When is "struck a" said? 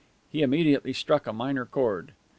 0.93-1.31